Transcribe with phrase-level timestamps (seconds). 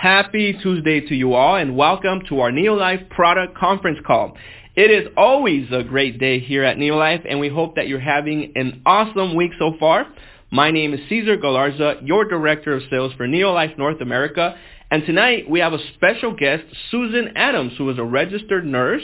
[0.00, 4.36] Happy Tuesday to you all and welcome to our Neolife product conference call.
[4.76, 8.52] It is always a great day here at Neolife and we hope that you're having
[8.54, 10.06] an awesome week so far.
[10.52, 14.56] My name is Cesar Galarza, your Director of Sales for Neolife North America.
[14.88, 16.62] And tonight we have a special guest,
[16.92, 19.02] Susan Adams, who is a registered nurse.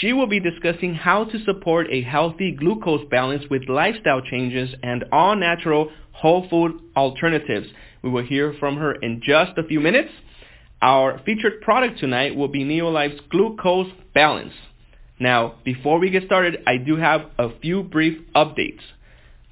[0.00, 5.02] She will be discussing how to support a healthy glucose balance with lifestyle changes and
[5.12, 7.68] all natural whole food alternatives.
[8.02, 10.10] We will hear from her in just a few minutes.
[10.82, 14.52] Our featured product tonight will be Neolife's Glucose Balance.
[15.18, 18.82] Now, before we get started, I do have a few brief updates.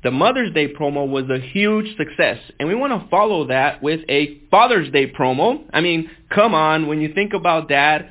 [0.02, 4.00] The Mother's Day promo was a huge success, and we want to follow that with
[4.10, 5.64] a Father's Day promo.
[5.72, 8.10] I mean, come on, when you think about dad,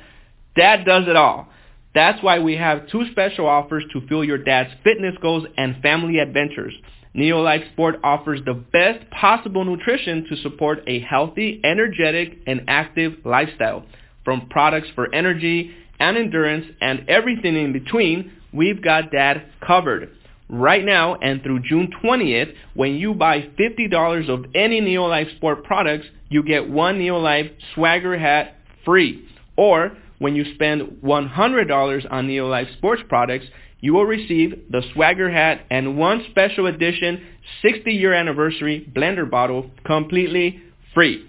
[0.56, 1.48] dad does it all.
[1.94, 6.18] That's why we have two special offers to fuel your dad's fitness goals and family
[6.18, 6.74] adventures.
[7.16, 13.84] Neolife Sport offers the best possible nutrition to support a healthy, energetic, and active lifestyle.
[14.24, 20.10] From products for energy and endurance and everything in between, we've got that covered.
[20.48, 26.06] Right now and through June 20th, when you buy $50 of any Neolife Sport products,
[26.28, 29.28] you get one Neolife Swagger hat free.
[29.56, 33.46] Or when you spend $100 on Neolife Sports products,
[33.84, 37.22] you will receive the Swagger hat and one special edition
[37.60, 40.62] 60 year anniversary blender bottle completely
[40.94, 41.28] free.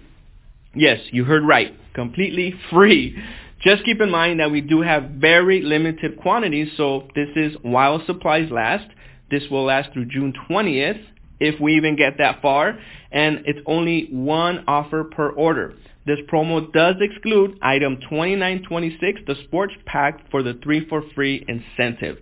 [0.74, 1.74] Yes, you heard right.
[1.92, 3.22] Completely free.
[3.60, 8.02] Just keep in mind that we do have very limited quantities, so this is while
[8.06, 8.88] supplies last.
[9.30, 11.04] This will last through June 20th,
[11.38, 12.78] if we even get that far,
[13.12, 15.74] and it's only one offer per order.
[16.06, 22.18] This promo does exclude item 2926, the sports pack for the 3 for free incentive.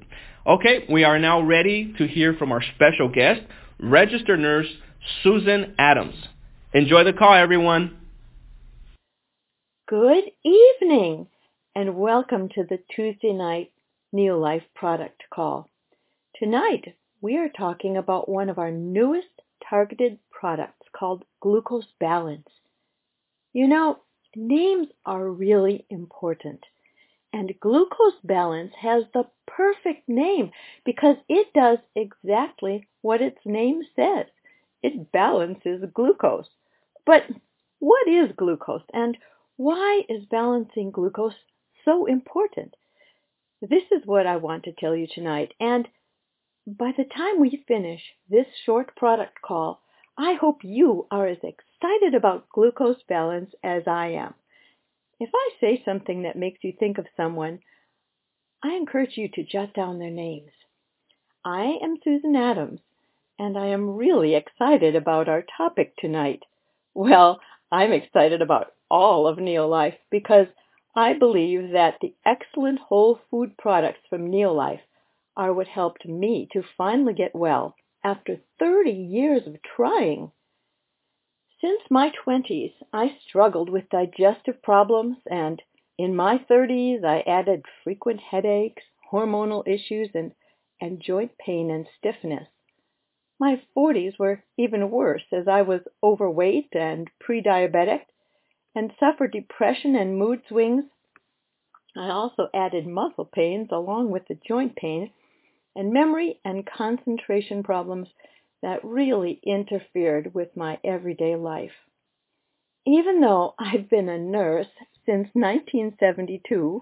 [0.47, 3.43] Okay, we are now ready to hear from our special guest,
[3.79, 4.69] registered nurse
[5.23, 6.15] Susan Adams.
[6.73, 7.99] Enjoy the call, everyone.
[9.87, 11.27] Good evening,
[11.75, 13.71] and welcome to the Tuesday night
[14.15, 15.69] Neolife product call.
[16.37, 19.29] Tonight, we are talking about one of our newest
[19.69, 22.49] targeted products called Glucose Balance.
[23.55, 24.01] You know,
[24.35, 26.65] names are really important.
[27.33, 30.51] And glucose balance has the perfect name
[30.85, 34.27] because it does exactly what its name says.
[34.83, 36.49] It balances glucose.
[37.07, 37.23] But
[37.79, 39.17] what is glucose and
[39.57, 41.35] why is balancing glucose
[41.85, 42.75] so important?
[43.63, 45.55] This is what I want to tell you tonight.
[45.61, 45.87] And
[46.67, 49.81] by the time we finish this short product call,
[50.19, 51.74] I hope you are as excited
[52.25, 54.35] about glucose balance as I am.
[55.21, 57.61] If I say something that makes you think of someone,
[58.63, 60.51] I encourage you to jot down their names.
[61.45, 62.81] I am Susan Adams,
[63.39, 66.43] and I am really excited about our topic tonight.
[66.95, 67.41] Well,
[67.71, 70.47] I'm excited about all of Neolife because
[70.97, 74.81] I believe that the excellent whole food products from Neolife
[75.37, 80.31] are what helped me to finally get well after 30 years of trying.
[81.65, 85.63] Since my twenties, I struggled with digestive problems, and
[85.97, 90.35] in my thirties I added frequent headaches, hormonal issues, and,
[90.79, 92.49] and joint pain and stiffness.
[93.41, 98.03] My forties were even worse as I was overweight and pre-diabetic
[98.75, 100.85] and suffered depression and mood swings.
[101.97, 105.13] I also added muscle pains along with the joint pain
[105.75, 108.09] and memory and concentration problems
[108.65, 111.75] that really interfered with my everyday life.
[112.87, 114.69] Even though I've been a nurse
[115.05, 116.81] since 1972,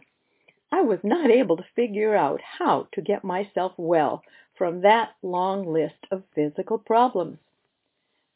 [0.71, 4.23] I was not able to figure out how to get myself well
[4.57, 7.39] from that long list of physical problems.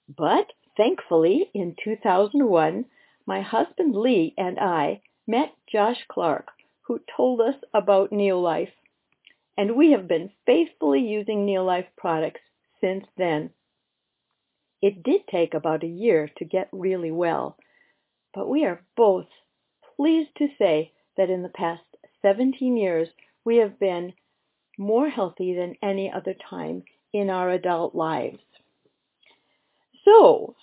[0.09, 2.85] But thankfully, in 2001,
[3.27, 6.49] my husband Lee and I met Josh Clark,
[6.83, 8.75] who told us about Neolife,
[9.56, 12.41] and we have been faithfully using Neolife products
[12.81, 13.50] since then.
[14.82, 17.56] It did take about a year to get really well,
[18.34, 19.26] but we are both
[19.97, 21.82] pleased to say that in the past
[22.23, 23.08] 17 years
[23.44, 24.12] we have been
[24.78, 28.43] more healthy than any other time in our adult lives.
[30.05, 30.55] So,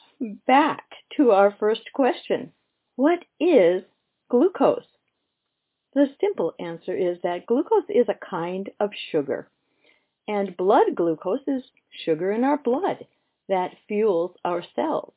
[0.47, 0.83] back
[1.17, 2.53] to our first question.
[2.95, 3.83] What is
[4.29, 4.85] glucose?
[5.93, 9.49] The simple answer is that glucose is a kind of sugar.
[10.27, 13.07] And blood glucose is sugar in our blood
[13.49, 15.13] that fuels our cells.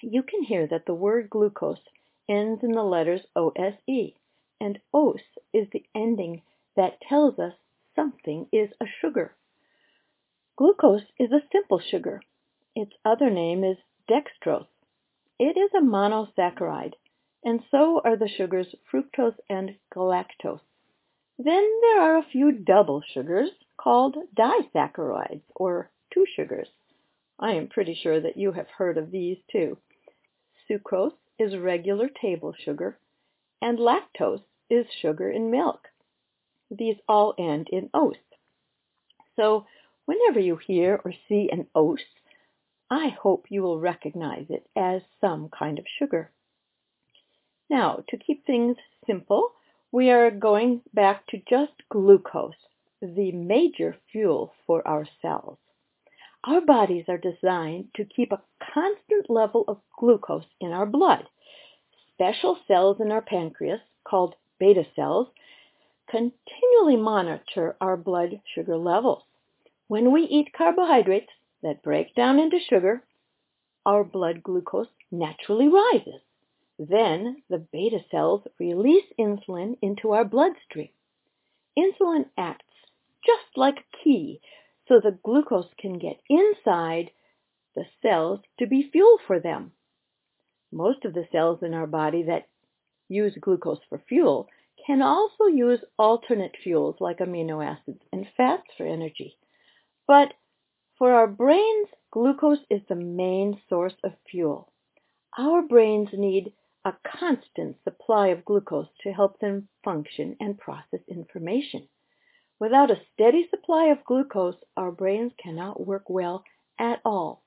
[0.00, 1.82] You can hear that the word glucose
[2.28, 4.14] ends in the letters OSE,
[4.60, 5.20] and OS
[5.52, 6.42] is the ending
[6.76, 7.54] that tells us
[7.96, 9.34] something is a sugar.
[10.56, 12.20] Glucose is a simple sugar.
[12.76, 13.78] Its other name is
[14.08, 14.68] dextrose.
[15.38, 16.94] It is a monosaccharide,
[17.44, 20.60] and so are the sugars fructose and galactose.
[21.38, 26.68] Then there are a few double sugars called disaccharides or two sugars.
[27.38, 29.78] I am pretty sure that you have heard of these too.
[30.68, 32.98] Sucrose is regular table sugar,
[33.62, 35.88] and lactose is sugar in milk.
[36.70, 38.16] These all end in ose.
[39.36, 39.66] So
[40.06, 42.04] whenever you hear or see an ose,
[42.90, 46.32] I hope you will recognize it as some kind of sugar.
[47.70, 48.76] Now, to keep things
[49.06, 49.52] simple,
[49.90, 52.54] we are going back to just glucose,
[53.00, 55.58] the major fuel for our cells.
[56.44, 58.42] Our bodies are designed to keep a
[58.74, 61.24] constant level of glucose in our blood.
[62.14, 65.28] Special cells in our pancreas, called beta cells,
[66.10, 69.22] continually monitor our blood sugar levels.
[69.88, 71.30] When we eat carbohydrates
[71.62, 73.02] that break down into sugar,
[73.86, 76.20] our blood glucose naturally rises.
[76.78, 80.90] Then the beta cells release insulin into our bloodstream.
[81.76, 82.64] Insulin acts
[83.26, 84.40] just like a key
[84.86, 87.10] so the glucose can get inside
[87.74, 89.72] the cells to be fuel for them.
[90.72, 92.48] Most of the cells in our body that
[93.08, 94.48] use glucose for fuel
[94.86, 99.36] can also use alternate fuels like amino acids and fats for energy.
[100.06, 100.32] But
[100.96, 104.72] for our brains, glucose is the main source of fuel.
[105.36, 106.52] Our brains need
[106.88, 111.86] a constant supply of glucose to help them function and process information.
[112.58, 116.42] Without a steady supply of glucose, our brains cannot work well
[116.78, 117.44] at all.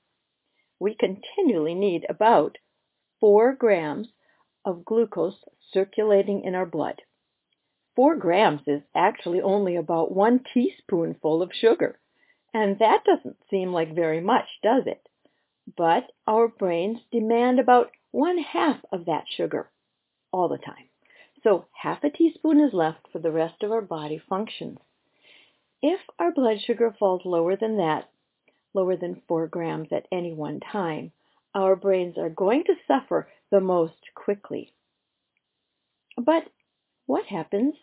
[0.78, 2.56] We continually need about
[3.18, 4.08] 4 grams
[4.64, 7.02] of glucose circulating in our blood.
[7.96, 11.98] 4 grams is actually only about one teaspoonful of sugar.
[12.54, 15.02] And that doesn't seem like very much, does it?
[15.76, 19.68] But our brains demand about one half of that sugar
[20.30, 20.88] all the time.
[21.42, 24.78] So half a teaspoon is left for the rest of our body functions.
[25.82, 28.08] If our blood sugar falls lower than that,
[28.74, 31.10] lower than 4 grams at any one time,
[31.54, 34.72] our brains are going to suffer the most quickly.
[36.16, 36.44] But
[37.06, 37.74] what happens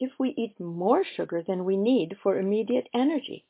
[0.00, 3.44] if we eat more sugar than we need for immediate energy?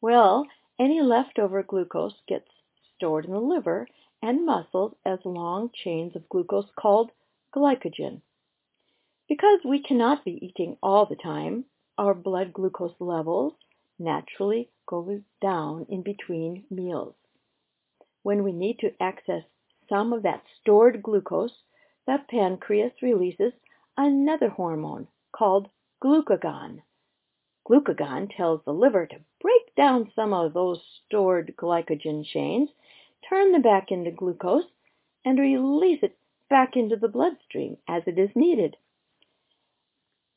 [0.00, 0.46] Well,
[0.78, 2.48] any leftover glucose gets
[2.96, 3.86] stored in the liver
[4.22, 7.10] and muscles as long chains of glucose called
[7.54, 8.22] glycogen.
[9.28, 11.64] Because we cannot be eating all the time,
[11.98, 13.54] our blood glucose levels
[13.98, 17.14] naturally go down in between meals.
[18.22, 19.42] When we need to access
[19.88, 21.62] some of that stored glucose,
[22.06, 23.52] the pancreas releases
[23.96, 25.68] another hormone called
[26.02, 26.82] glucagon.
[27.68, 32.70] Glucagon tells the liver to break down some of those stored glycogen chains,
[33.28, 34.64] turn them back into glucose,
[35.24, 36.16] and release it
[36.48, 38.76] back into the bloodstream as it is needed.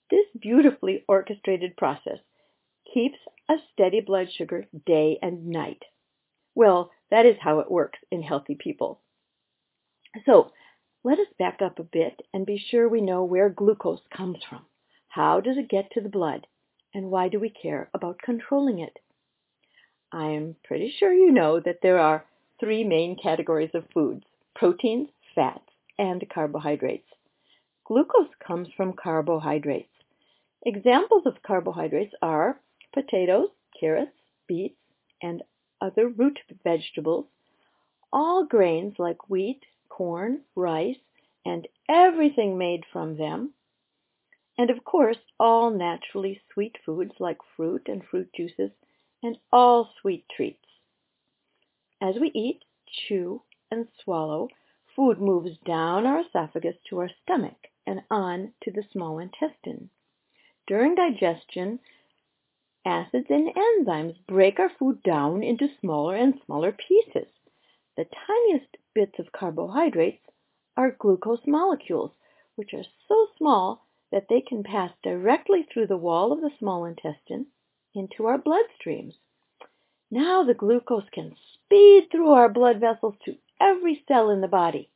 [0.09, 2.19] This beautifully orchestrated process
[2.93, 3.17] keeps
[3.49, 5.83] a steady blood sugar day and night.
[6.53, 9.01] Well, that is how it works in healthy people.
[10.25, 10.51] So
[11.03, 14.65] let us back up a bit and be sure we know where glucose comes from.
[15.07, 16.47] How does it get to the blood?
[16.93, 18.99] And why do we care about controlling it?
[20.11, 22.25] I am pretty sure you know that there are
[22.59, 24.23] three main categories of foods,
[24.55, 27.07] proteins, fats, and carbohydrates.
[27.85, 29.89] Glucose comes from carbohydrates.
[30.65, 32.59] Examples of carbohydrates are
[32.93, 33.49] potatoes,
[33.79, 34.79] carrots, beets,
[35.21, 35.43] and
[35.81, 37.25] other root vegetables,
[38.11, 40.97] all grains like wheat, corn, rice,
[41.45, 43.53] and everything made from them,
[44.57, 48.71] and of course all naturally sweet foods like fruit and fruit juices,
[49.21, 50.64] and all sweet treats.
[52.01, 54.49] As we eat, chew, and swallow,
[54.95, 59.89] food moves down our esophagus to our stomach and on to the small intestine.
[60.67, 61.79] During digestion,
[62.83, 67.27] acids and enzymes break our food down into smaller and smaller pieces.
[67.95, 70.25] The tiniest bits of carbohydrates
[70.75, 72.11] are glucose molecules,
[72.55, 76.85] which are so small that they can pass directly through the wall of the small
[76.85, 77.47] intestine
[77.93, 79.15] into our bloodstreams.
[80.15, 84.89] Now the glucose can speed through our blood vessels to every cell in the body.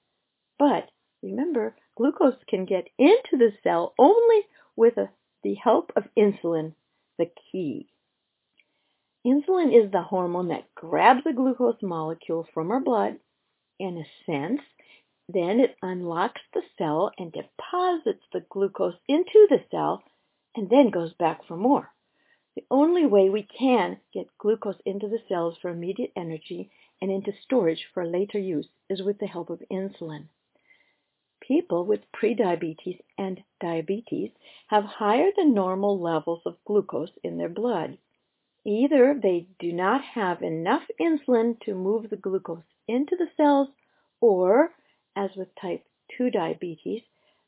[0.57, 0.89] But
[1.21, 4.45] remember, glucose can get into the cell only
[4.77, 5.09] with a
[5.43, 6.73] the help of insulin,
[7.17, 7.89] the key.
[9.27, 13.19] Insulin is the hormone that grabs the glucose molecule from our blood
[13.77, 14.61] in a sense,
[15.27, 20.01] then it unlocks the cell and deposits the glucose into the cell
[20.55, 21.91] and then goes back for more.
[22.55, 27.31] The only way we can get glucose into the cells for immediate energy and into
[27.43, 30.29] storage for later use is with the help of insulin.
[31.39, 34.31] People with prediabetes and diabetes
[34.67, 37.97] have higher than normal levels of glucose in their blood.
[38.65, 43.69] Either they do not have enough insulin to move the glucose into the cells,
[44.19, 44.73] or,
[45.15, 45.85] as with type
[46.17, 47.03] 2 diabetes,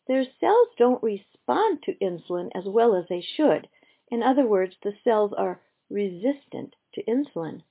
[0.08, 3.67] their cells don't respond to insulin as well as they should.
[4.12, 7.63] In other words, the cells are resistant to insulin.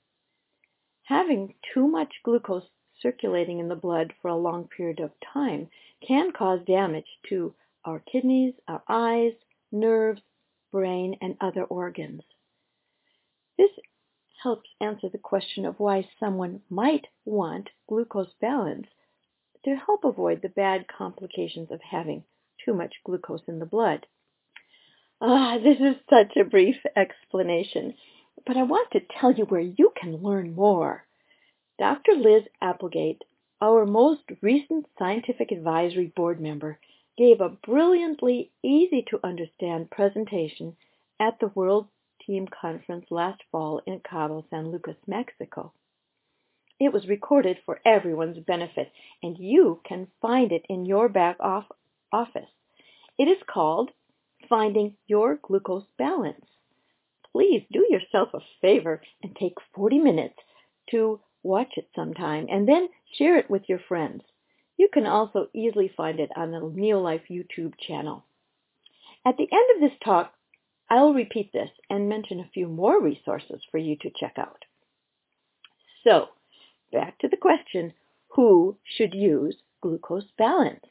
[1.04, 5.68] Having too much glucose circulating in the blood for a long period of time
[6.00, 7.54] can cause damage to
[7.84, 9.32] our kidneys, our eyes,
[9.70, 10.22] nerves,
[10.72, 12.22] brain, and other organs.
[13.58, 13.70] This
[14.42, 18.88] helps answer the question of why someone might want glucose balance
[19.64, 22.24] to help avoid the bad complications of having
[22.64, 24.06] too much glucose in the blood.
[25.22, 27.94] Ah, this is such a brief explanation,
[28.46, 31.04] but I want to tell you where you can learn more.
[31.78, 32.12] Dr.
[32.14, 33.22] Liz Applegate,
[33.60, 36.78] our most recent scientific advisory board member,
[37.18, 40.74] gave a brilliantly easy to understand presentation
[41.18, 41.88] at the World
[42.26, 45.74] Team Conference last fall in Cabo San Lucas, Mexico.
[46.78, 48.90] It was recorded for everyone's benefit,
[49.22, 51.70] and you can find it in your back off-
[52.10, 52.48] office.
[53.18, 53.90] It is called
[54.50, 56.44] Finding Your Glucose Balance.
[57.30, 60.34] Please do yourself a favor and take 40 minutes
[60.90, 64.24] to watch it sometime and then share it with your friends.
[64.76, 68.24] You can also easily find it on the Neolife YouTube channel.
[69.24, 70.34] At the end of this talk,
[70.90, 74.64] I'll repeat this and mention a few more resources for you to check out.
[76.02, 76.30] So,
[76.90, 77.92] back to the question,
[78.30, 80.86] who should use glucose balance?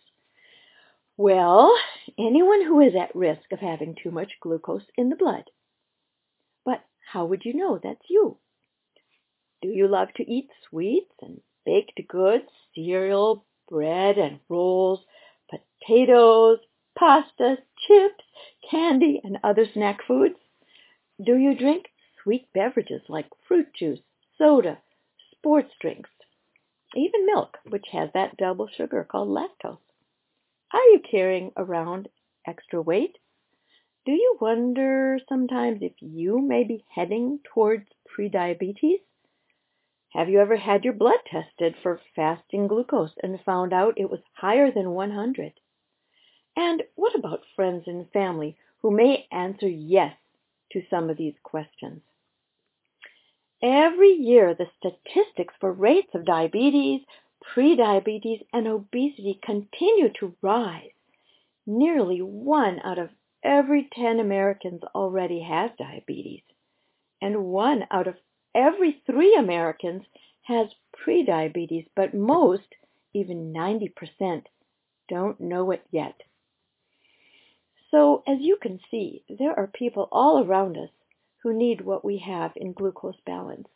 [1.19, 1.77] Well,
[2.17, 5.51] anyone who is at risk of having too much glucose in the blood.
[6.63, 8.38] But how would you know that's you?
[9.61, 15.01] Do you love to eat sweets and baked goods, cereal, bread and rolls,
[15.49, 16.59] potatoes,
[16.97, 18.23] pasta, chips,
[18.71, 20.39] candy, and other snack foods?
[21.21, 21.91] Do you drink
[22.23, 23.99] sweet beverages like fruit juice,
[24.38, 24.77] soda,
[25.31, 26.11] sports drinks,
[26.95, 29.79] even milk, which has that double sugar called lactose?
[30.71, 32.09] Are you carrying around
[32.45, 33.17] extra weight?
[34.05, 39.01] Do you wonder sometimes if you may be heading towards prediabetes?
[40.09, 44.21] Have you ever had your blood tested for fasting glucose and found out it was
[44.33, 45.53] higher than 100?
[46.55, 50.15] And what about friends and family who may answer yes
[50.71, 52.01] to some of these questions?
[53.61, 57.01] Every year, the statistics for rates of diabetes,
[57.41, 60.91] prediabetes, and obesity continue to rise.
[61.65, 63.10] Nearly one out of
[63.43, 66.43] every 10 Americans already has diabetes,
[67.22, 68.15] and one out of
[68.53, 70.03] every three Americans
[70.43, 70.67] has
[71.05, 72.75] prediabetes, but most,
[73.13, 74.43] even 90%,
[75.08, 76.22] don't know it yet.
[77.91, 80.89] So, as you can see, there are people all around us
[81.41, 83.67] who need what we have in glucose balance.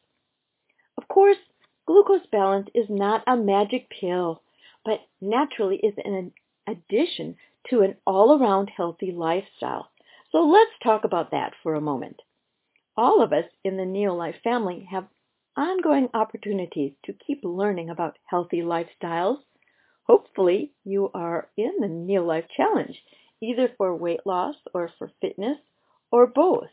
[0.97, 1.37] Of course,
[1.85, 4.41] glucose balance is not a magic pill,
[4.85, 6.31] but naturally is an
[6.67, 7.35] addition
[7.69, 9.89] to an all-around healthy lifestyle.
[10.31, 12.21] So let's talk about that for a moment.
[12.95, 15.07] All of us in the Neolife family have
[15.55, 19.37] ongoing opportunities to keep learning about healthy lifestyles.
[20.03, 23.01] Hopefully, you are in the Neolife Challenge,
[23.41, 25.57] either for weight loss or for fitness
[26.11, 26.69] or both.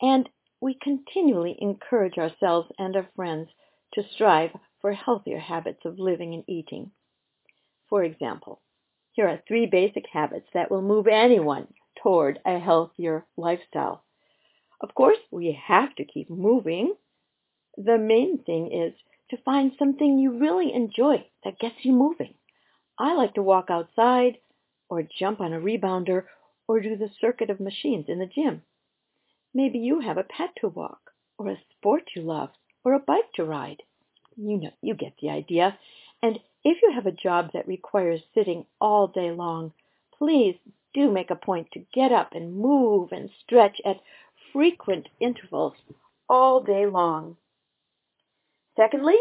[0.00, 0.28] And
[0.60, 3.48] we continually encourage ourselves and our friends
[3.94, 6.90] to strive for healthier habits of living and eating.
[7.88, 8.60] For example,
[9.12, 11.68] here are three basic habits that will move anyone
[12.02, 14.04] toward a healthier lifestyle.
[14.80, 16.94] Of course, we have to keep moving.
[17.76, 18.94] The main thing is
[19.30, 22.34] to find something you really enjoy that gets you moving.
[22.98, 24.38] I like to walk outside
[24.88, 26.24] or jump on a rebounder
[26.66, 28.62] or do the circuit of machines in the gym.
[29.52, 32.50] Maybe you have a pet to walk or a sport you love
[32.84, 33.82] or a bike to ride.
[34.36, 35.78] You know, you get the idea.
[36.22, 39.72] And if you have a job that requires sitting all day long,
[40.16, 40.56] please
[40.94, 44.00] do make a point to get up and move and stretch at
[44.52, 45.74] frequent intervals
[46.28, 47.36] all day long.
[48.76, 49.16] Secondly,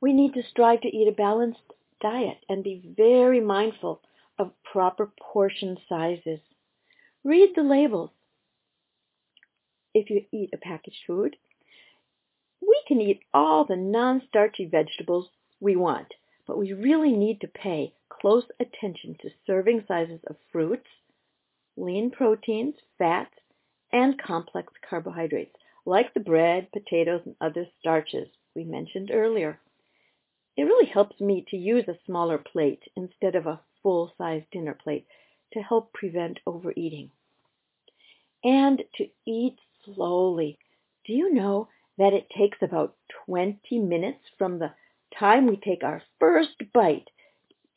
[0.00, 1.60] we need to strive to eat a balanced
[2.00, 4.00] diet and be very mindful
[4.38, 6.40] of proper portion sizes.
[7.24, 8.10] Read the labels.
[9.94, 11.36] If you eat a packaged food,
[12.88, 15.28] can eat all the non-starchy vegetables
[15.60, 16.14] we want
[16.48, 20.88] but we really need to pay close attention to serving sizes of fruits,
[21.76, 23.34] lean proteins, fats,
[23.92, 25.54] and complex carbohydrates,
[25.84, 29.60] like the bread, potatoes, and other starches we mentioned earlier.
[30.56, 35.06] It really helps me to use a smaller plate instead of a full-size dinner plate
[35.52, 37.10] to help prevent overeating.
[38.42, 40.58] And to eat slowly.
[41.06, 41.68] Do you know
[41.98, 44.72] that it takes about 20 minutes from the
[45.18, 47.10] time we take our first bite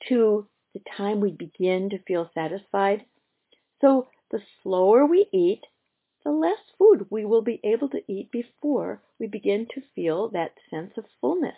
[0.08, 3.04] to the time we begin to feel satisfied?
[3.82, 5.62] So the slower we eat,
[6.24, 10.54] the less food we will be able to eat before we begin to feel that
[10.70, 11.56] sense of fullness.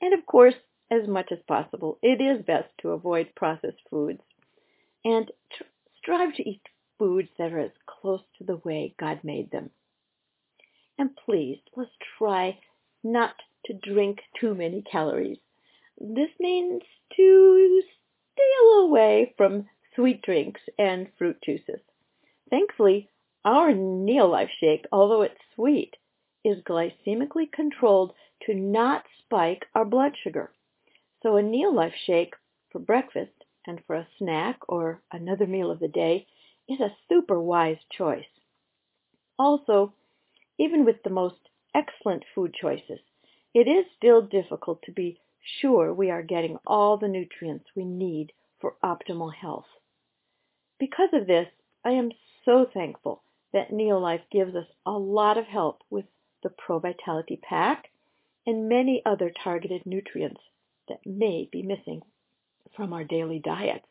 [0.00, 0.54] And of course,
[0.90, 4.20] as much as possible, it is best to avoid processed foods
[5.04, 5.64] and tr-
[5.98, 6.62] strive to eat
[6.98, 9.70] foods that are as close to the way God made them.
[10.98, 12.58] And please, let's try
[13.04, 13.34] not
[13.66, 15.38] to drink too many calories.
[16.00, 16.82] This means
[17.16, 17.82] to
[18.32, 21.80] stay away from sweet drinks and fruit juices.
[22.50, 23.08] Thankfully,
[23.44, 25.96] our Neolife shake, although it's sweet,
[26.44, 28.12] is glycemically controlled
[28.46, 30.52] to not spike our blood sugar.
[31.22, 32.34] So a Neolife shake
[32.70, 36.26] for breakfast and for a snack or another meal of the day
[36.68, 38.24] is a super wise choice.
[39.38, 39.92] Also,
[40.58, 43.00] even with the most excellent food choices,
[43.54, 45.18] it is still difficult to be
[45.60, 49.66] sure we are getting all the nutrients we need for optimal health.
[50.78, 51.48] Because of this,
[51.84, 52.12] I am
[52.44, 53.22] so thankful
[53.52, 56.04] that Neolife gives us a lot of help with
[56.42, 57.90] the Pro Vitality Pack
[58.46, 60.40] and many other targeted nutrients
[60.88, 62.02] that may be missing
[62.76, 63.86] from our daily diets.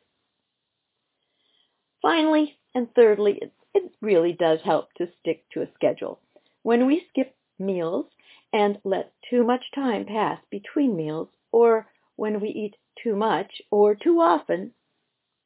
[2.02, 6.20] Finally, and thirdly, it, it really does help to stick to a schedule.
[6.68, 8.08] When we skip meals
[8.52, 13.96] and let too much time pass between meals, or when we eat too much or
[13.96, 14.74] too often,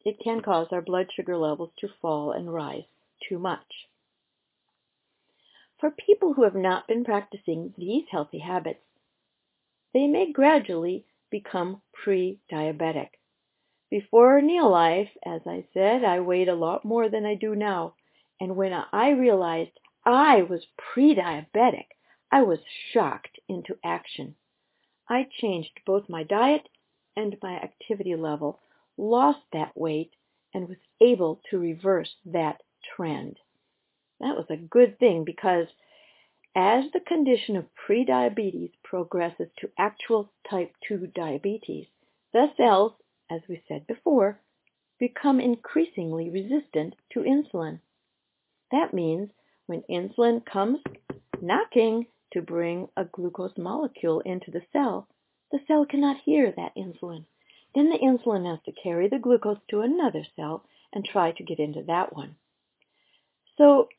[0.04, 2.88] it can cause our blood sugar levels to fall and rise
[3.30, 3.88] too much.
[5.80, 8.82] For people who have not been practicing these healthy habits,
[9.94, 13.10] they may gradually become pre-diabetic.
[13.92, 17.94] Before Neolife, as I said, I weighed a lot more than I do now.
[18.40, 21.88] And when I realized I was pre-diabetic,
[22.32, 22.60] I was
[22.92, 24.36] shocked into action.
[25.08, 26.68] I changed both my diet
[27.16, 28.60] and my activity level
[28.98, 30.16] lost that weight
[30.54, 32.64] and was able to reverse that
[32.96, 33.38] trend.
[34.20, 35.68] That was a good thing because
[36.56, 41.88] as the condition of prediabetes progresses to actual type 2 diabetes,
[42.34, 42.94] the cells,
[43.30, 44.40] as we said before,
[45.00, 47.80] become increasingly resistant to insulin.
[48.72, 49.32] That means
[49.66, 50.80] when insulin comes
[51.42, 55.08] knocking to bring a glucose molecule into the cell,
[55.52, 57.26] the cell cannot hear that insulin.
[57.74, 61.60] Then the insulin has to carry the glucose to another cell and try to get
[61.60, 62.36] into that one.
[63.58, 63.90] So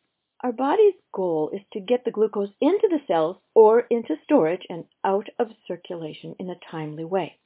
[0.41, 4.85] our body's goal is to get the glucose into the cells or into storage and
[5.05, 7.39] out of circulation in a timely way.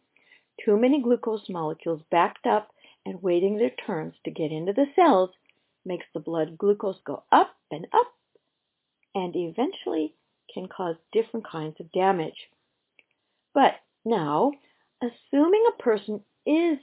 [0.64, 2.72] Too many glucose molecules backed up
[3.04, 5.30] and waiting their turns to get into the cells
[5.86, 8.12] makes the blood glucose go up and up
[9.14, 10.14] and eventually
[10.52, 12.50] can cause different kinds of damage.
[13.54, 14.52] But now
[15.02, 16.78] Assuming a person is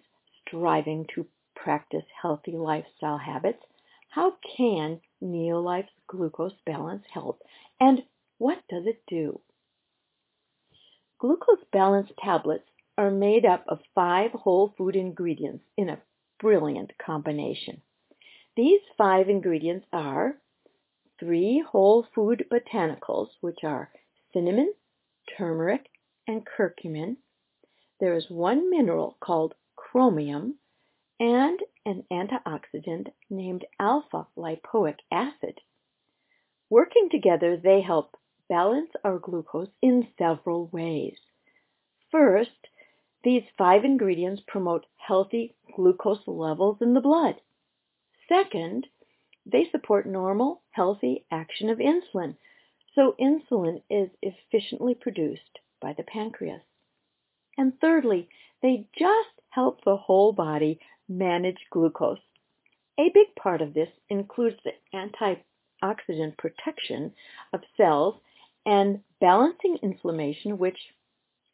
[0.46, 3.64] striving to practice healthy lifestyle habits,
[4.10, 7.42] how can Neolife's glucose balance help
[7.80, 8.04] and
[8.38, 9.42] what does it do?
[11.18, 16.02] Glucose balance tablets are made up of five whole food ingredients in a
[16.40, 17.82] brilliant combination.
[18.56, 20.38] These five ingredients are
[21.20, 23.92] three whole food botanicals, which are
[24.32, 24.74] cinnamon,
[25.38, 25.90] turmeric,
[26.28, 27.18] and curcumin,
[28.00, 30.60] there is one mineral called chromium
[31.20, 35.62] and an antioxidant named alpha lipoic acid.
[36.70, 38.18] Working together, they help
[38.50, 41.18] balance our glucose in several ways.
[42.12, 42.68] First,
[43.24, 47.40] these five ingredients promote healthy glucose levels in the blood.
[48.30, 48.88] Second,
[49.46, 52.36] they support normal, healthy action of insulin,
[52.96, 56.62] so insulin is efficiently produced by the pancreas.
[57.58, 58.30] And thirdly,
[58.62, 62.20] they just help the whole body manage glucose.
[63.00, 67.14] A big part of this includes the antioxidant protection
[67.52, 68.16] of cells
[68.66, 70.78] and balancing inflammation, which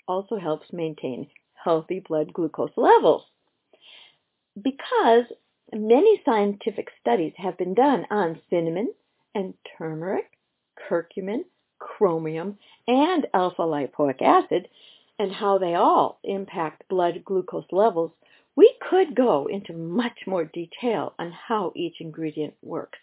[0.07, 3.23] also helps maintain healthy blood glucose levels.
[4.61, 5.25] Because
[5.73, 8.93] many scientific studies have been done on cinnamon
[9.35, 10.25] and turmeric,
[10.89, 11.43] curcumin,
[11.79, 14.67] chromium, and alpha lipoic acid,
[15.17, 18.11] and how they all impact blood glucose levels,
[18.55, 22.99] we could go into much more detail on how each ingredient works.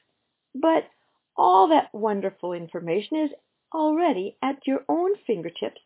[0.55, 0.89] But
[1.37, 3.31] all that wonderful information is
[3.75, 5.81] already at your own fingertips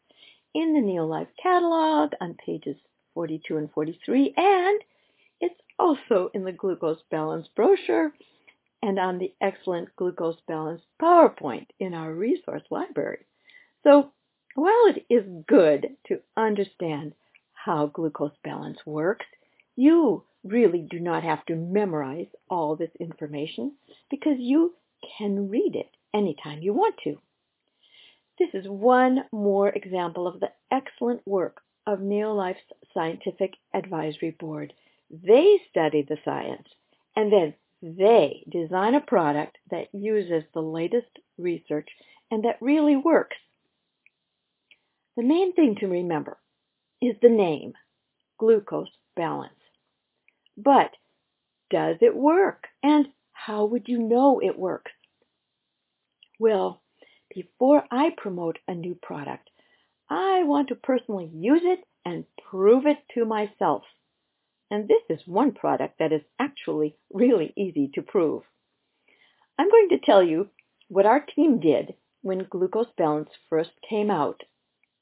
[0.54, 2.76] in the Neolife catalog on pages
[3.14, 4.80] 42 and 43, and
[5.80, 8.12] also in the glucose balance brochure
[8.82, 13.24] and on the excellent glucose balance PowerPoint in our resource library.
[13.82, 14.10] So
[14.54, 17.14] while it is good to understand
[17.54, 19.26] how glucose balance works,
[19.76, 23.72] you really do not have to memorize all this information
[24.10, 24.74] because you
[25.18, 27.18] can read it anytime you want to.
[28.38, 32.58] This is one more example of the excellent work of Neolife's
[32.94, 34.72] Scientific Advisory Board.
[35.10, 36.68] They study the science
[37.16, 41.88] and then they design a product that uses the latest research
[42.30, 43.36] and that really works.
[45.16, 46.38] The main thing to remember
[47.02, 47.72] is the name,
[48.38, 49.54] glucose balance.
[50.56, 50.92] But
[51.70, 52.68] does it work?
[52.82, 54.92] And how would you know it works?
[56.38, 56.82] Well,
[57.34, 59.50] before I promote a new product,
[60.08, 63.82] I want to personally use it and prove it to myself.
[64.70, 68.42] And this is one product that is actually really easy to prove.
[69.58, 70.48] I'm going to tell you
[70.88, 74.42] what our team did when Glucose Balance first came out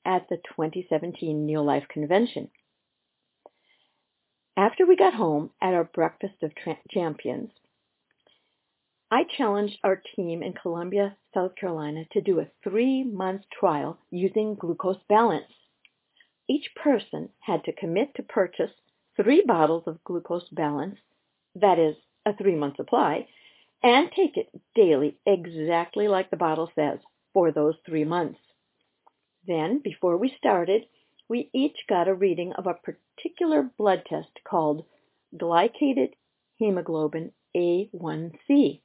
[0.04, 2.50] at the 2017 Neolife Convention.
[4.56, 6.52] After we got home at our Breakfast of
[6.90, 7.50] Champions,
[9.10, 15.02] I challenged our team in Columbia, South Carolina to do a three-month trial using glucose
[15.08, 15.52] balance.
[16.48, 18.72] Each person had to commit to purchase
[19.20, 20.98] three bottles of glucose balance,
[21.54, 23.26] that is, a three-month supply,
[23.82, 26.98] and take it daily exactly like the bottle says
[27.32, 28.38] for those three months.
[29.46, 30.82] Then, before we started,
[31.28, 34.84] we each got a reading of a particular blood test called
[35.36, 36.10] glycated
[36.56, 38.80] hemoglobin A1C.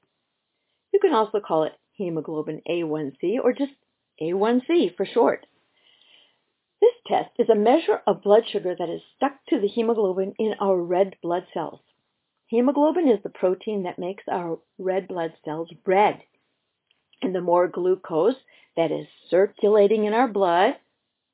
[0.94, 3.74] You can also call it hemoglobin A1C or just
[4.22, 5.46] A1C for short.
[6.84, 10.56] This test is a measure of blood sugar that is stuck to the hemoglobin in
[10.60, 11.80] our red blood cells.
[12.48, 16.22] Hemoglobin is the protein that makes our red blood cells red.
[17.22, 18.36] And the more glucose
[18.76, 20.76] that is circulating in our blood,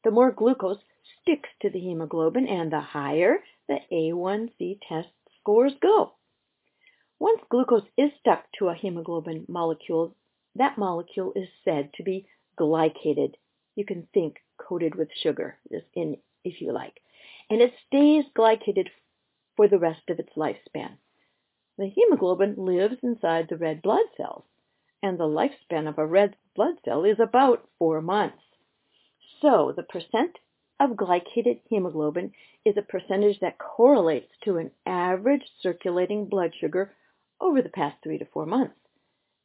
[0.04, 0.84] the more glucose
[1.20, 5.10] sticks to the hemoglobin and the higher the A1C test
[5.40, 6.14] scores go.
[7.18, 10.16] Once glucose is stuck to a hemoglobin molecule,
[10.54, 13.34] that molecule is said to be glycated.
[13.74, 14.36] You can think
[14.68, 17.00] coated with sugar, just in, if you like.
[17.50, 18.88] And it stays glycated
[19.56, 20.98] for the rest of its lifespan.
[21.78, 24.44] The hemoglobin lives inside the red blood cells,
[25.02, 28.44] and the lifespan of a red blood cell is about four months.
[29.42, 30.38] So the percent
[30.80, 32.34] of glycated hemoglobin
[32.66, 36.94] is a percentage that correlates to an average circulating blood sugar
[37.40, 38.76] over the past three to four months.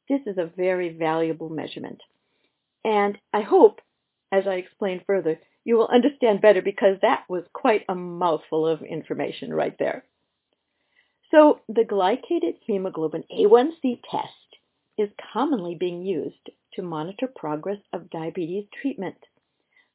[0.08, 2.02] This is a very valuable measurement.
[2.84, 3.80] And I hope,
[4.38, 8.82] as I explain further, you will understand better because that was quite a mouthful of
[8.82, 10.04] information right there.
[11.30, 14.58] So the glycated hemoglobin A1C test
[14.98, 19.16] is commonly being used to monitor progress of diabetes treatment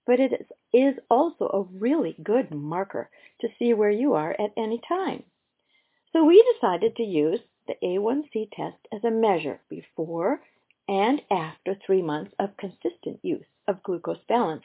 [0.09, 4.81] but it is also a really good marker to see where you are at any
[4.87, 5.21] time.
[6.11, 10.41] So we decided to use the A1C test as a measure before
[10.87, 14.63] and after three months of consistent use of glucose balance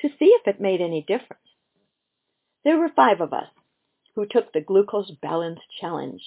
[0.00, 1.42] to see if it made any difference.
[2.64, 3.48] There were five of us
[4.16, 6.22] who took the glucose balance challenge.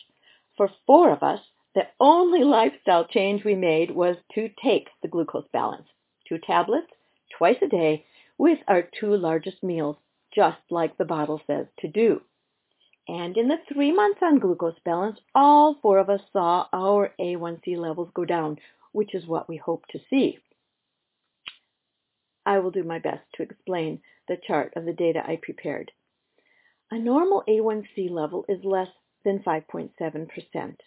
[0.56, 1.42] For four of us,
[1.76, 5.88] the only lifestyle change we made was to take the glucose balance,
[6.28, 6.92] two tablets
[7.38, 8.06] twice a day
[8.38, 9.98] with our two largest meals,
[10.34, 12.22] just like the bottle says to do.
[13.08, 17.76] And in the three months on glucose balance, all four of us saw our A1C
[17.76, 18.58] levels go down,
[18.92, 20.38] which is what we hope to see.
[22.50, 25.92] I will do my best to explain the chart of the data I prepared.
[26.90, 28.88] A normal A1C level is less
[29.24, 30.78] than 5.7%.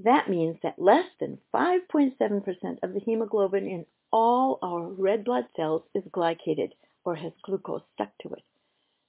[0.00, 5.84] That means that less than 5.7% of the hemoglobin in all our red blood cells
[5.94, 6.72] is glycated,
[7.04, 8.42] or has glucose stuck to it.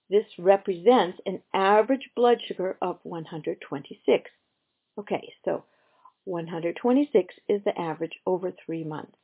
[0.07, 4.29] This represents an average blood sugar of 126.
[4.99, 5.63] Okay, so
[6.25, 9.17] 126 is the average over three months.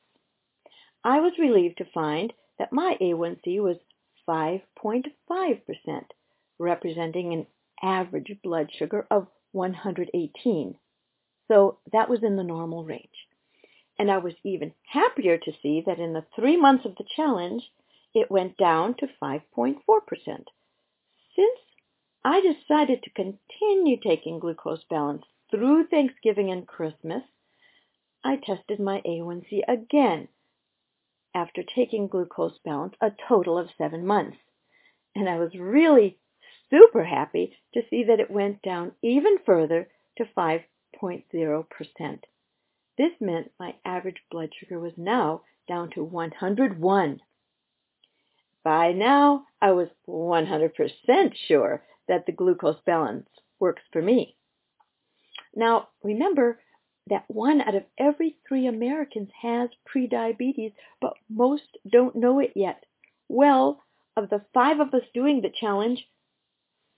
[1.04, 3.78] I was relieved to find that my A1C was
[4.28, 6.06] 5.5%,
[6.60, 7.48] representing an
[7.82, 10.76] average blood sugar of 118.
[11.48, 13.28] So that was in the normal range.
[14.00, 17.72] And I was even happier to see that in the three months of the challenge,
[18.14, 19.80] it went down to 5.4%.
[21.36, 21.60] Since
[22.24, 27.24] I decided to continue taking glucose balance through Thanksgiving and Christmas,
[28.24, 30.30] I tested my A1C again
[31.34, 34.38] after taking glucose balance a total of seven months.
[35.16, 36.18] And I was really
[36.70, 42.24] super happy to see that it went down even further to 5.0%.
[42.98, 47.22] This meant my average blood sugar was now down to 101.
[48.64, 53.28] By now, I was 100% sure that the glucose balance
[53.60, 54.36] works for me.
[55.56, 56.60] Now, remember
[57.08, 62.86] that one out of every three Americans has prediabetes, but most don't know it yet.
[63.28, 63.84] Well,
[64.16, 66.08] of the five of us doing the challenge,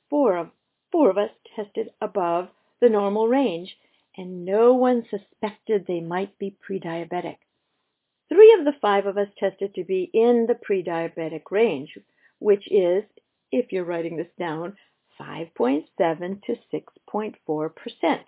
[0.09, 0.51] four of,
[0.91, 2.49] four of us tested above
[2.81, 3.75] the normal range,
[4.17, 7.37] and no one suspected they might be prediabetic.
[8.29, 11.97] Three of the five of us tested to be in the prediabetic range,
[12.39, 13.03] which is,
[13.51, 14.77] if you're writing this down,
[15.19, 15.85] 5.7
[16.43, 18.23] to 6.4 percent.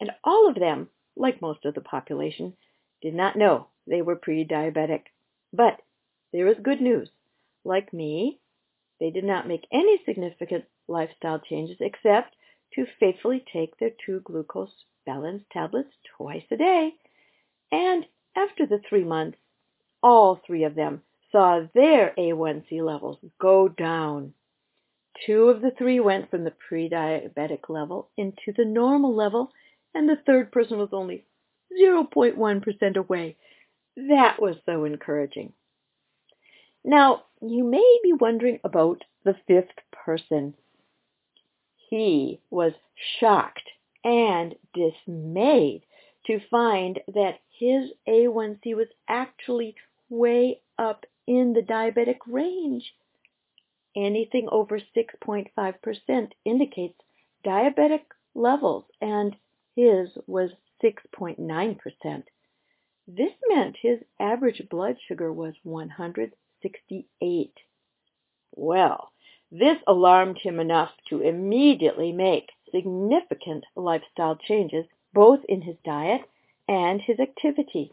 [0.00, 0.88] And all of them,
[1.18, 2.54] like most of the population,
[3.02, 5.02] did not know they were pre-diabetic.
[5.52, 5.80] But
[6.32, 7.08] there is good news.
[7.64, 8.40] Like me,
[9.00, 12.34] they did not make any significant lifestyle changes except
[12.74, 14.72] to faithfully take their two glucose
[15.06, 16.92] balance tablets twice a day.
[17.72, 18.04] And
[18.36, 19.38] after the three months,
[20.02, 21.02] all three of them
[21.32, 24.34] saw their A1C levels go down.
[25.26, 29.50] Two of the three went from the pre-diabetic level into the normal level,
[29.98, 31.24] and the third person was only
[31.76, 33.36] 0.1% away.
[33.96, 35.52] That was so encouraging.
[36.84, 40.54] Now, you may be wondering about the fifth person.
[41.90, 42.74] He was
[43.18, 43.68] shocked
[44.04, 45.82] and dismayed
[46.28, 49.74] to find that his A1C was actually
[50.08, 52.94] way up in the diabetic range.
[53.96, 57.00] Anything over 6.5% indicates
[57.44, 58.02] diabetic
[58.36, 59.34] levels, and
[59.78, 60.50] his was
[60.82, 62.24] 6.9%.
[63.06, 67.52] This meant his average blood sugar was 168.
[68.56, 69.12] Well,
[69.52, 76.22] this alarmed him enough to immediately make significant lifestyle changes both in his diet
[76.66, 77.92] and his activity.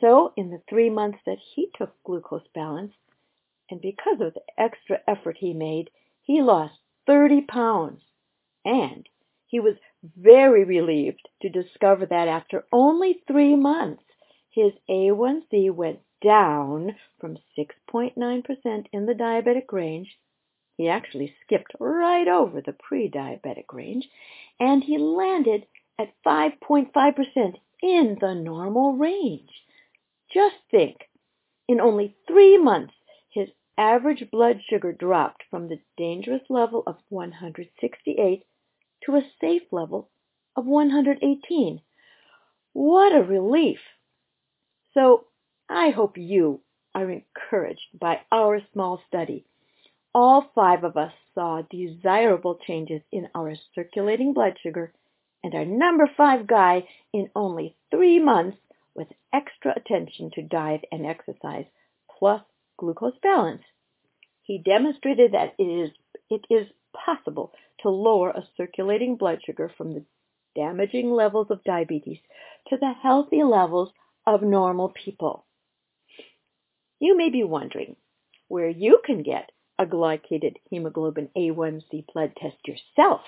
[0.00, 2.94] So in the three months that he took glucose balance,
[3.68, 5.90] and because of the extra effort he made,
[6.22, 6.78] he lost
[7.08, 8.00] 30 pounds.
[8.64, 9.08] And
[9.44, 9.74] he was
[10.16, 14.02] very relieved to discover that after only three months,
[14.50, 20.16] his A1C went down from 6.9% in the diabetic range.
[20.76, 24.08] He actually skipped right over the pre-diabetic range,
[24.60, 25.66] and he landed
[25.98, 29.50] at 5.5% in the normal range.
[30.32, 31.08] Just think,
[31.68, 32.94] in only three months,
[33.30, 38.44] his average blood sugar dropped from the dangerous level of 168
[39.04, 40.10] to a safe level
[40.56, 41.80] of 118.
[42.72, 43.78] What a relief!
[44.94, 45.26] So
[45.68, 46.60] I hope you
[46.94, 49.44] are encouraged by our small study.
[50.14, 54.92] All five of us saw desirable changes in our circulating blood sugar
[55.42, 58.56] and our number five guy in only three months
[58.94, 61.66] with extra attention to diet and exercise
[62.18, 62.42] plus
[62.78, 63.62] glucose balance.
[64.42, 65.90] He demonstrated that it is,
[66.30, 66.68] it is
[67.04, 70.04] possible to lower a circulating blood sugar from the
[70.54, 72.18] damaging levels of diabetes
[72.68, 73.90] to the healthy levels
[74.26, 75.44] of normal people.
[77.00, 77.96] You may be wondering
[78.48, 83.20] where you can get a glycated hemoglobin A1C blood test yourself.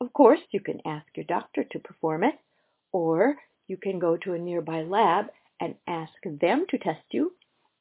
[0.00, 2.34] Of course, you can ask your doctor to perform it,
[2.92, 3.36] or
[3.68, 5.26] you can go to a nearby lab
[5.60, 7.32] and ask them to test you,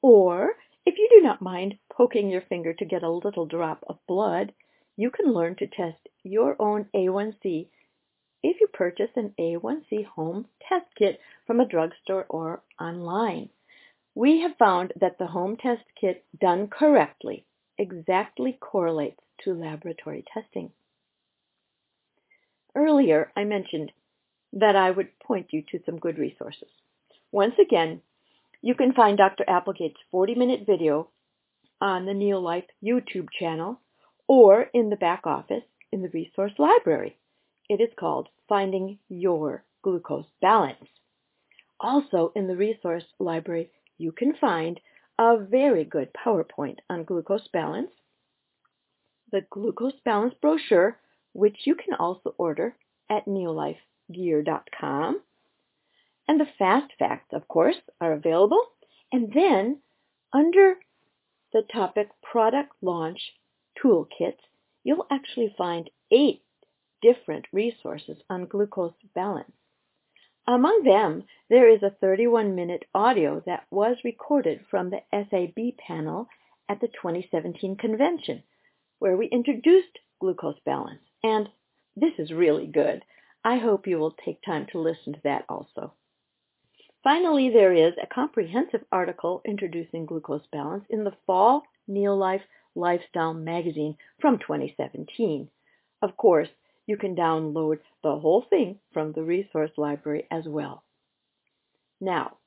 [0.02, 0.54] or
[0.86, 4.54] if you do not mind poking your finger to get a little drop of blood,
[4.98, 7.68] you can learn to test your own A1C
[8.44, 13.50] if you purchase an A1C home test kit from a drugstore or online.
[14.16, 17.46] We have found that the home test kit done correctly
[17.78, 20.72] exactly correlates to laboratory testing.
[22.76, 23.92] Earlier, I mentioned
[24.54, 26.68] that I would point you to some good resources.
[27.32, 28.02] Once again,
[28.62, 29.46] you can find Dr.
[29.48, 31.10] Applegate's 40-minute video
[31.80, 33.80] on the Neolife YouTube channel
[34.32, 37.18] or in the back office in the resource library.
[37.68, 40.88] It is called Finding Your Glucose Balance.
[41.82, 44.80] Also in the resource library, you can find
[45.20, 47.92] a very good PowerPoint on glucose balance,
[49.34, 50.98] the glucose balance brochure,
[51.34, 52.74] which you can also order
[53.10, 55.22] at neolifegear.com,
[56.30, 58.64] and the fast facts, of course, are available.
[59.12, 59.80] And then
[60.32, 60.76] under
[61.52, 63.20] the topic product launch
[63.84, 64.40] toolkits,
[64.84, 66.44] you'll actually find eight
[67.02, 69.52] different resources on glucose balance.
[70.48, 76.28] Among them, there is a 31-minute audio that was recorded from the SAB panel
[76.68, 78.44] at the 2017 convention,
[79.00, 81.02] where we introduced glucose balance.
[81.24, 81.48] And
[81.96, 83.04] this is really good.
[83.44, 85.94] I hope you will take time to listen to that also.
[87.04, 92.44] Finally, there is a comprehensive article introducing glucose balance in the Fall Neolife
[92.76, 95.50] Lifestyle magazine from 2017.
[96.02, 96.50] Of course,
[96.88, 100.84] you can download the whole thing from the resource library as well.
[102.00, 102.38] Now,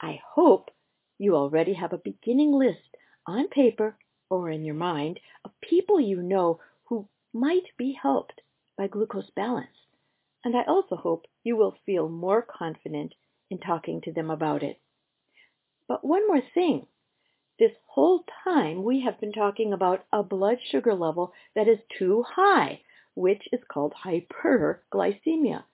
[0.00, 0.70] I hope
[1.18, 3.96] you already have a beginning list on paper
[4.28, 8.40] or in your mind of people you know who might be helped
[8.76, 9.86] by glucose balance.
[10.44, 13.14] And I also hope you will feel more confident
[13.50, 14.78] in talking to them about it.
[15.88, 16.86] But one more thing.
[17.58, 22.22] This whole time we have been talking about a blood sugar level that is too
[22.22, 22.82] high,
[23.14, 25.64] which is called hyperglycemia.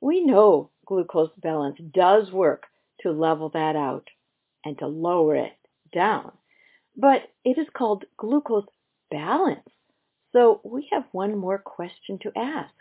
[0.00, 2.68] We know glucose balance does work
[3.00, 4.08] to level that out
[4.64, 5.56] and to lower it
[5.92, 6.32] down,
[6.96, 8.68] but it is called glucose
[9.10, 9.68] balance.
[10.32, 12.74] So we have one more question to ask.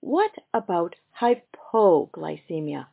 [0.00, 2.86] What about hypoglycemia?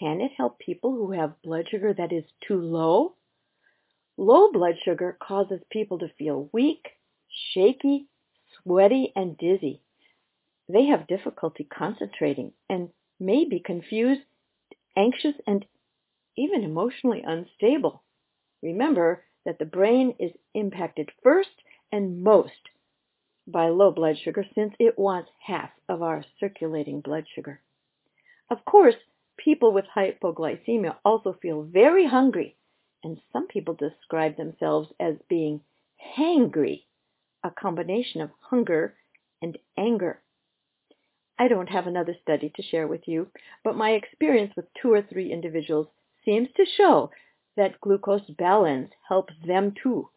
[0.00, 3.14] Can it help people who have blood sugar that is too low?
[4.20, 6.88] Low blood sugar causes people to feel weak,
[7.54, 8.08] shaky,
[8.56, 9.80] sweaty, and dizzy.
[10.68, 14.22] They have difficulty concentrating and may be confused,
[14.96, 15.64] anxious, and
[16.36, 18.02] even emotionally unstable.
[18.60, 22.70] Remember that the brain is impacted first and most
[23.46, 27.62] by low blood sugar since it wants half of our circulating blood sugar.
[28.50, 28.96] Of course,
[29.36, 32.56] people with hypoglycemia also feel very hungry,
[33.02, 35.60] and some people describe themselves as being
[36.16, 36.84] hangry,
[37.44, 38.94] a combination of hunger
[39.40, 40.20] and anger.
[41.38, 43.30] I don't have another study to share with you,
[43.62, 45.86] but my experience with two or three individuals
[46.24, 47.10] seems to show
[47.56, 50.08] that glucose balance helps them too.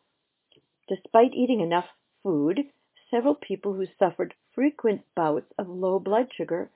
[0.88, 1.86] Despite eating enough
[2.24, 2.62] food,
[3.10, 6.72] several people who suffered frequent bouts of low blood sugar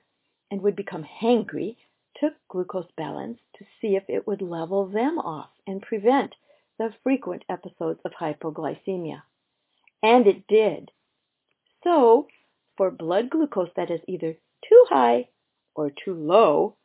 [0.50, 1.76] and would become hangry
[2.20, 6.34] took glucose balance to see if it would level them off and prevent
[6.78, 9.22] the frequent episodes of hypoglycemia.
[10.02, 10.90] And it did.
[11.82, 12.28] So,
[12.76, 14.36] for blood glucose that is either
[14.68, 15.28] too high
[15.74, 16.76] or too low,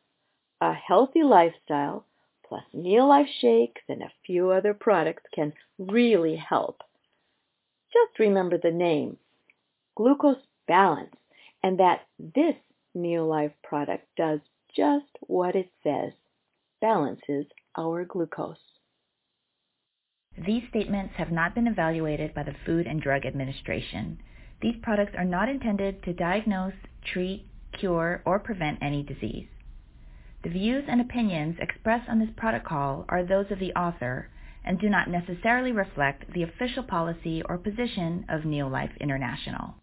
[0.60, 2.06] a healthy lifestyle
[2.46, 6.82] plus Neolife shakes and a few other products can really help.
[7.92, 9.18] Just remember the name,
[9.96, 11.16] glucose balance,
[11.62, 12.56] and that this
[12.96, 14.40] Neolife product does
[14.74, 16.12] just what it says,
[16.80, 18.56] balances our glucose.
[20.46, 24.18] These statements have not been evaluated by the Food and Drug Administration.
[24.62, 29.48] These products are not intended to diagnose, treat, cure, or prevent any disease.
[30.42, 34.30] The views and opinions expressed on this protocol are those of the author
[34.64, 39.74] and do not necessarily reflect the official policy or position of Neolife International.